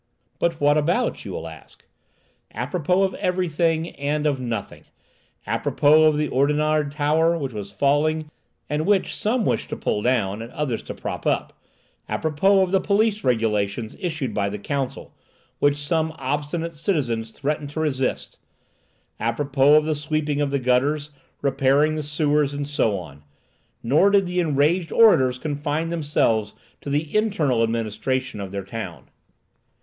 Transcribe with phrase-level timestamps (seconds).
[0.39, 1.25] But what about?
[1.25, 1.85] you will ask.
[2.55, 4.85] Apropos of everything, and of nothing;
[5.45, 8.31] apropos of the Oudenarde tower, which was falling,
[8.67, 11.53] and which some wished to pull down, and others to prop up;
[12.09, 15.13] apropos of the police regulations issued by the council,
[15.59, 18.39] which some obstinate citizens threatened to resist;
[19.19, 21.11] apropos of the sweeping of the gutters,
[21.43, 23.23] repairing the sewers, and so on.
[23.83, 29.07] Nor did the enraged orators confine themselves to the internal administration of the town.